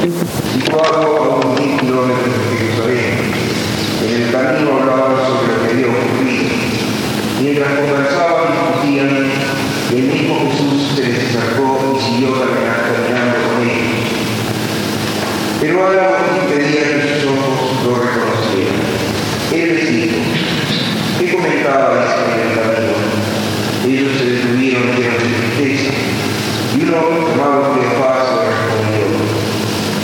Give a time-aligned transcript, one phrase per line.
[0.00, 3.14] situado a unos mil kilómetros de Jerusalén.
[4.02, 6.48] En el camino hablaban sobre lo que había ocurrido.
[7.40, 9.10] Mientras conversaban y discutían,
[9.90, 14.00] el mismo Jesús se les acercó y siguió caminando con ellos.
[15.60, 16.00] Pero algo
[16.44, 18.80] impedía que sus ojos lo reconocieran.
[19.52, 20.16] Él les dijo,
[21.18, 22.96] ¿qué comentabais en el camino?
[23.86, 25.92] Ellos se detuvieron llenos de tristeza.
[26.72, 29.04] Y uno llamado Cleofás le respondió,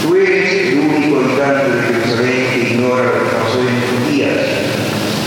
[0.03, 4.37] tú eres el único habitante de Jerusalén que ignora lo que pasó en estos días.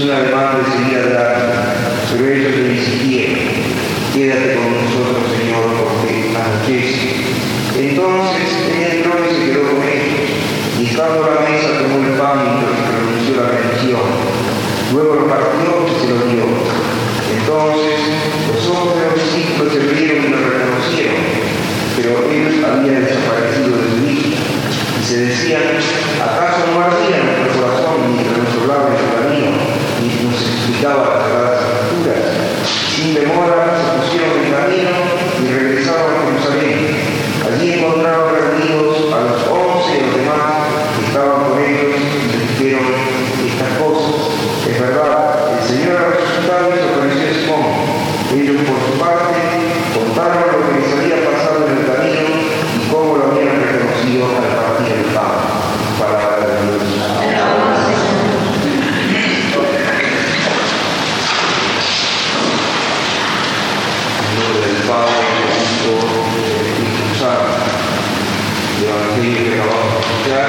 [0.01, 1.55] un ademán de seguir adelante,
[2.11, 3.38] pero ellos le insistieron,
[4.19, 7.23] quédate con nosotros, Señor, porque anochece.
[7.71, 10.27] Entonces él entró y se quedó con ellos,
[10.75, 14.03] y estando a la mesa tomó el pan y pronunció la bendición.
[14.91, 16.43] Luego lo partió y se lo dio.
[17.31, 17.95] Entonces
[18.51, 21.23] los ojos de los discípulos se vieron y lo reconocieron,
[21.95, 24.35] pero ellos habían desaparecido de su vista.
[24.99, 25.79] Y se decían,
[26.19, 29.63] ¿acaso no ardía nuestro corazón mientras nos hablaba el camino
[30.03, 32.59] y nos explicaba las sagradas escrituras?
[32.99, 34.91] Sin demora se pusieron en camino
[35.39, 36.79] y regresaron a Jerusalén.
[37.47, 40.67] Allí encontraron reunidos a los once y los demás
[40.99, 42.83] que estaban con ellos y les dijeron
[43.47, 44.35] estas cosas.
[44.67, 45.15] Es verdad,
[45.55, 47.71] el Señor ha resucitado y se apareció a Simón.
[48.35, 49.39] Ellos por su parte
[49.95, 52.35] contaron lo que les había pasado en el camino
[52.75, 55.39] y cómo lo habían reconocido al partir el pan.
[55.97, 56.83] Palabra de Dios.
[64.29, 65.93] En nombre del Padre, del Hijo
[66.29, 67.57] y del Espíritu Santo.
[68.77, 70.47] El Evangelio que acabamos de escuchar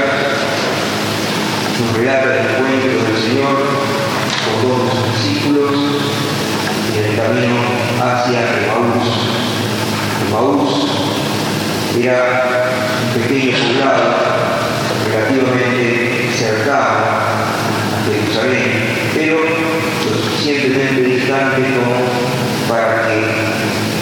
[2.01, 3.57] relata el encuentro del Señor
[4.47, 5.71] con todos sus discípulos
[6.97, 7.57] en el camino
[8.01, 9.05] hacia Emaús.
[10.27, 10.87] Emaús
[12.01, 12.19] era
[13.05, 14.17] un pequeño poblado
[15.11, 18.71] relativamente cercano a Jerusalén,
[19.15, 22.01] pero lo suficientemente distante como
[22.67, 23.17] para que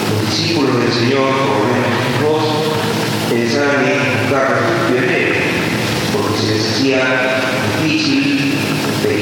[0.09, 2.43] los discípulos del Señor, por lo menos dos,
[3.29, 4.69] pensaran en buscar
[6.13, 7.58] porque se les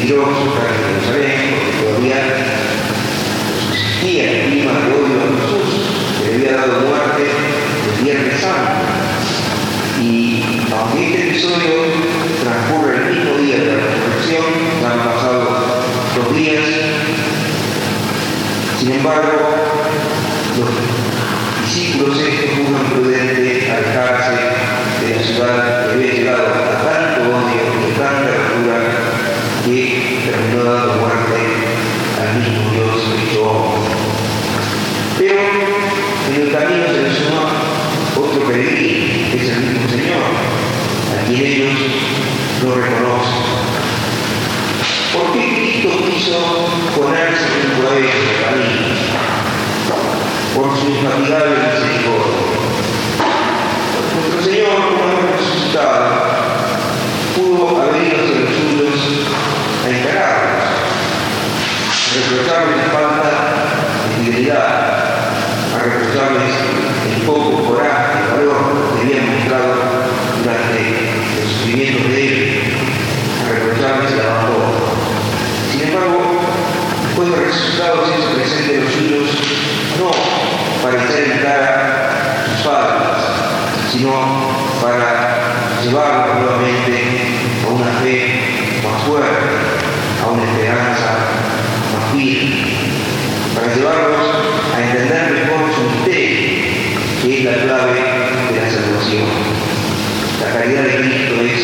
[0.08, 2.20] peligroso estar en Jerusalén, porque todavía
[3.60, 5.70] subsistía el clima de odio a Jesús,
[6.24, 7.24] que le había dado muerte
[7.98, 8.72] el Viernes Santo.
[10.02, 11.74] Y aunque este episodio
[12.42, 14.46] transcurre el mismo día de la resurrección,
[14.86, 15.44] han pasado
[16.16, 16.64] dos días,
[18.80, 19.56] sin embargo,
[20.58, 24.40] los discípulos estos juzgan prudente alejarse
[25.04, 29.08] de la ciudad que había llegado a tanto odio y a tanta locura
[29.68, 31.36] que terminó dando muerte
[32.20, 33.92] al mismo Dios hecho hombre.
[35.18, 35.40] Pero
[36.30, 37.18] en el camino se les
[38.18, 40.24] otro peregrino, que es el mismo Señor,
[41.16, 41.76] a quien ellos
[42.64, 43.48] no reconocen.
[45.14, 48.88] ¿Por qué Cristo quiso ponerse en el camino?
[50.56, 51.77] Por su infatigable
[62.58, 63.30] reprocharles falta
[64.10, 64.68] de fidelidad,
[65.76, 66.54] a reprocharles
[67.16, 69.76] el poco coraje, el valor que habían mostrado
[70.40, 70.80] durante
[71.40, 72.64] los sufrimientos de ellos,
[73.46, 74.74] a reprocharles el abandono.
[75.72, 76.42] Sin embargo,
[77.04, 79.30] después de resucitados y se presenten los suyos,
[80.00, 80.12] no
[80.82, 83.22] para echar en cara sus padres,
[83.92, 84.12] sino
[84.82, 87.04] para llevarlos nuevamente
[87.66, 89.57] a una fe más fuerte
[93.58, 94.28] para llevarlos
[94.76, 96.38] a entender mejor su misterio,
[97.22, 97.94] que es la clave
[98.54, 99.26] de la salvación.
[100.42, 101.62] La caridad de Cristo es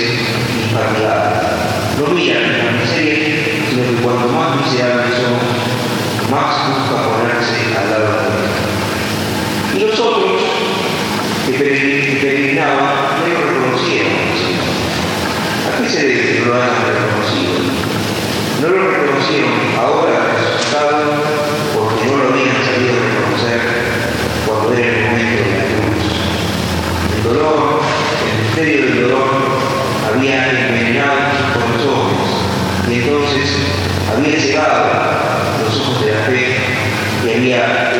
[0.66, 1.54] impagable.
[2.00, 5.44] No mira la miseria, sino que cuanto más miserables somos,
[6.32, 8.64] más busca ponerse al lado de Dios.
[9.76, 10.42] Y nosotros,
[11.46, 14.14] que peregrinaban, no lo reconocieron.
[15.68, 17.54] ¿A qué se debe que lo hayan reconocido?
[18.62, 21.24] No lo reconocieron ahora resucitado
[21.74, 23.60] porque no lo habían sabido reconocer
[24.46, 26.04] cuando era el momento de la cruz.
[27.18, 27.82] El dolor,
[28.24, 29.30] el misterio del dolor,
[30.08, 32.30] había envenenado sus corazones
[32.90, 33.50] y entonces
[34.16, 34.84] había llegado
[35.64, 36.58] los ojos de la fe
[37.26, 37.93] y había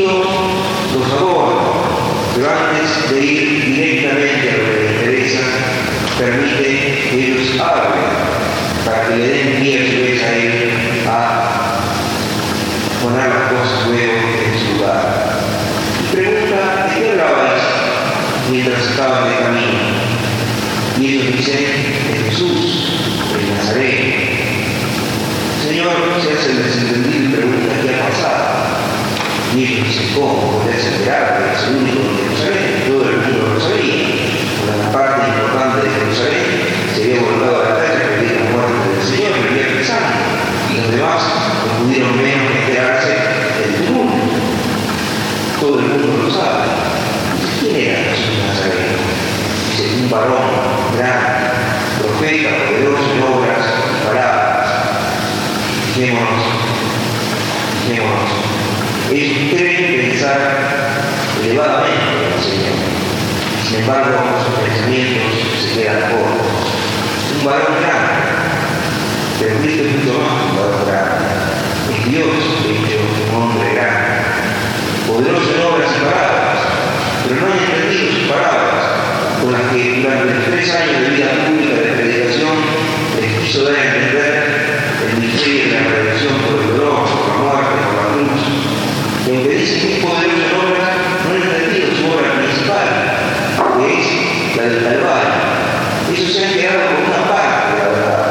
[0.00, 1.56] Cristo adora,
[2.34, 5.44] pero antes de ir directamente a lo que les interesa,
[6.18, 6.64] permite
[7.10, 8.08] que ellos hablen
[8.84, 10.70] para que le den pie a su vez a él
[11.06, 11.18] a
[13.02, 14.12] poner las cosas luego
[14.46, 15.02] en su lugar.
[16.00, 17.62] Y pregunta, ¿de qué hablabais
[18.50, 19.80] mientras estaban de camino?
[20.98, 21.58] Y ellos dicen,
[22.24, 23.02] Jesús,
[23.36, 24.00] de Nazaret.
[25.62, 25.92] Señor,
[26.22, 28.60] se hace el desentendido y pregunta, ¿qué ha pasado?
[29.49, 30.62] Y ellos dicen, ¿cómo?
[30.62, 34.08] Podés esperar que es el único de Jerusalén, todo el mundo lo sabía.
[34.64, 36.46] Una parte importante de Jerusalén
[36.94, 40.06] se había volcado a la calle a pedir la muerte del Señor, y había pensado.
[40.70, 41.22] Y los demás
[41.66, 43.12] no pudieron menos que esperarse
[43.64, 44.16] el tumulto.
[45.60, 46.64] Todo el mundo lo sabe.
[47.60, 48.96] ¿Quién era Jesús de Nazaret?
[49.76, 50.48] Dice, un varón
[50.96, 51.52] grande,
[52.00, 53.66] profeta, poderoso en obras
[54.08, 54.68] palabras.
[55.92, 56.44] Fijémonos,
[57.86, 58.30] fijémonos.
[59.10, 60.38] Ellos creen pensar
[61.42, 62.78] elevadamente en el Señor.
[63.66, 66.70] Sin embargo, sus pensamientos se quedan cortos.
[67.38, 68.22] Un varón grande,
[69.40, 71.26] pero Cristo es mucho más que un varón grande.
[71.90, 74.14] Es Dios, de hecho, un hombre grande.
[75.06, 76.58] Poderoso en obras y palabras,
[77.26, 78.82] pero no han entendido sus palabras,
[79.42, 82.54] con las que durante tres años de vida pública de predicación
[83.18, 84.34] les quiso dar a entender
[85.02, 88.38] el misterio de la redención por el dolor, por la muerte, por la cruz.
[89.26, 90.90] Y aunque dicen que es poderoso en obras,
[91.22, 92.88] no han entendido su obra principal,
[93.78, 95.38] que es la del Calvario.
[96.10, 98.26] Ellos se han quedado con una parte de la verdad.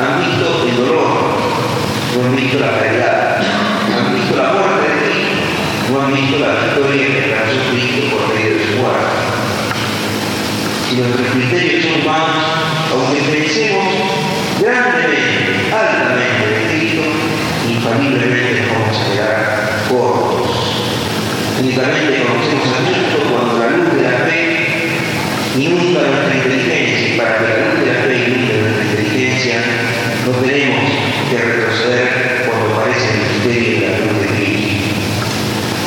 [0.00, 1.10] Han visto el dolor,
[2.16, 5.32] no han visto la caridad, han visto la muerte de Cristo,
[5.92, 9.12] no han visto la victoria que alcanzó Cristo por medio de su muerte.
[10.88, 12.44] Si nuestros criterios son humanos,
[12.90, 13.86] aunque pensemos
[14.58, 17.04] grandemente, altamente de Cristo,
[18.00, 20.50] infaliblemente nos vamos a quedar cortos.
[21.60, 24.40] Únicamente conocemos a Cristo cuando la luz de la fe
[25.56, 29.56] inunda nuestra inteligencia y para que la luz de la fe inunde nuestra inteligencia
[30.24, 30.84] no tenemos
[31.28, 34.84] que retroceder cuando aparece el misterio de la cruz de Cristo.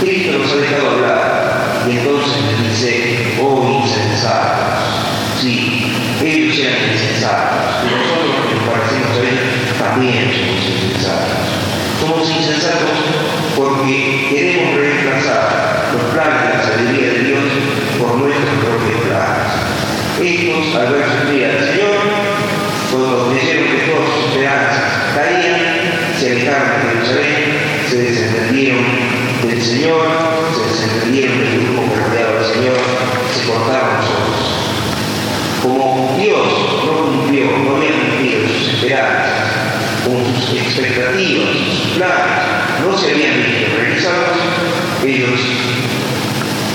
[0.02, 2.38] Cristo nos ha dejado hablar y entonces
[2.70, 5.42] dice, oh insensatos.
[5.42, 5.92] Sí,
[6.24, 10.83] ellos eran insensatos y nosotros que nos parecemos a ellos también somos insensatos.
[12.14, 13.00] Somos insensatos
[13.56, 17.44] porque queremos reemplazar los planes de la sabiduría de Dios
[17.98, 19.50] por nuestros propios planes.
[20.22, 21.98] Estos, al ver sufrir al Señor,
[22.92, 24.84] cuando creyeron que todas sus esperanzas
[25.16, 25.58] caían,
[26.20, 27.42] se alejaron de Jerusalén,
[27.90, 28.86] se desentendieron
[29.42, 30.06] del Señor,
[30.54, 32.78] se desentendieron del grupo que rodeaba al Señor,
[33.34, 34.38] se cortaron los ojos.
[35.64, 36.46] Como Dios
[36.86, 39.64] no cumplió, no había cumplido sus esperanzas,
[40.06, 44.38] con sus expectativas, planes, no se habían visto realizados,
[45.04, 45.40] ellos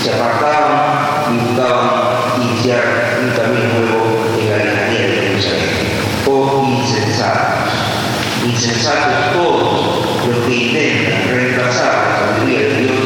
[0.03, 5.69] se apartaban y buscaban iniciar un camino nuevo en la lejanía de Jerusalén.
[6.25, 7.73] Oh insensatos,
[8.45, 12.99] insensatos todos los que intentan reemplazar la sabiduría de Dios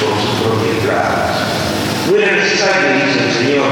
[0.00, 2.10] por sus propios planes.
[2.10, 3.68] No era necesario, dice el Señor,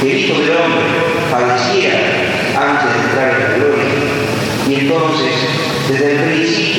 [0.00, 0.82] que el Hijo del Hombre
[1.30, 1.98] padeciera
[2.56, 3.84] antes de entrar en la gloria.
[4.68, 5.32] Y entonces,
[5.88, 6.78] desde el principio, ¿Y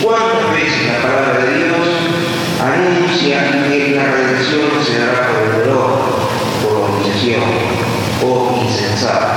[0.00, 1.88] cuántas veces la palabra de Dios
[2.62, 5.90] anuncia que la redención se dará por el dolor,
[6.62, 7.42] por la humillación
[8.22, 9.34] o insensata?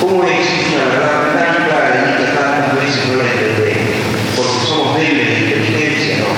[0.00, 3.98] ¿Cómo existe una verdad tan clara y que tantas veces no la entendemos?
[4.36, 6.30] Porque somos débiles de inteligencia, no,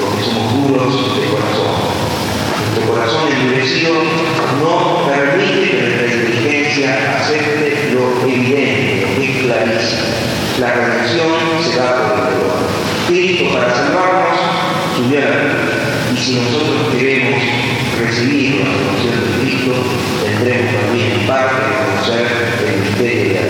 [0.00, 1.74] porque somos duros de corazón.
[2.74, 3.94] Nuestro corazón endurecido
[4.60, 5.55] no permite
[6.86, 10.02] Acepte lo evidente, lo que es clarísimo.
[10.60, 11.28] La redención
[11.62, 12.56] se da por el dolor.
[13.08, 14.38] Cristo para salvarnos
[14.96, 15.20] subió.
[16.14, 17.42] Y si nosotros queremos
[18.00, 19.72] recibir la redención de Cristo,
[20.24, 22.26] tendremos también en parte de conocer
[22.66, 23.40] el misterio de la.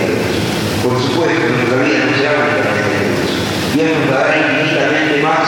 [0.83, 3.29] Por supuesto, nuestra vida no será únicamente de Dios.
[3.73, 5.47] Dios nos dará infinitamente más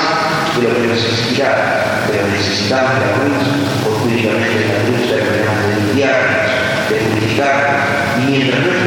[0.55, 3.43] de lo que nos exigirá, pero necesitamos la cruz,
[3.83, 4.88] porque únicamente la
[8.39, 8.78] believe in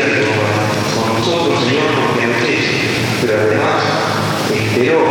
[0.00, 2.64] con nosotros, Señor, porque antes,
[3.20, 3.84] pero además
[4.48, 5.04] esperó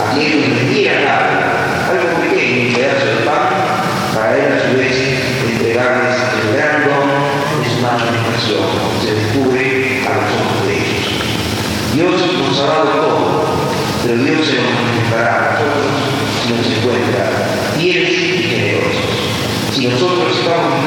[0.00, 0.92] haciendo un día
[1.90, 3.48] algo pequeño, un pedazo de pan,
[4.14, 4.96] para él a su vez
[5.52, 7.08] entregarles el gran don
[7.60, 8.64] de su manifestación,
[9.04, 11.06] se descubre a los ojos de ellos.
[11.92, 13.44] Dios nos ha dado todo,
[14.02, 15.92] pero Dios se nos manifestará a nosotros
[16.42, 17.22] si nos encuentra
[17.76, 19.16] fieles y generosos.
[19.74, 20.85] Si nosotros estamos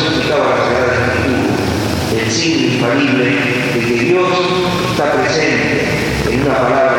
[0.00, 3.24] explicaba la Sagrada Escritura, el signo infalible
[3.74, 4.28] de que Dios
[4.90, 5.84] está presente
[6.30, 6.91] en una palabra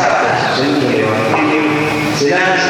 [0.00, 0.32] sabe,
[2.16, 2.69] se sedang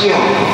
[0.00, 0.46] 是啊